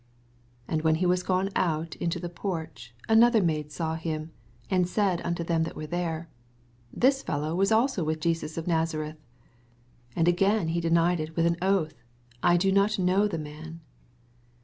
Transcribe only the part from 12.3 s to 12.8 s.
I do